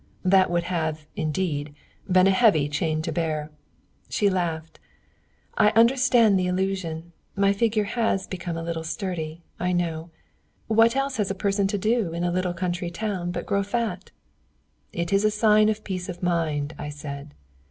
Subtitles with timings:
[0.25, 1.75] "That would have, indeed,
[2.11, 3.51] been a heavy chain to bear."
[4.09, 4.79] She laughed.
[5.59, 7.11] "I understand the allusion.
[7.35, 10.09] My figure has become a little sturdy, I know.
[10.65, 14.09] What else has a person to do in a little country town but grow fat?"
[14.91, 17.35] "It is a sign of peace of mind," I said.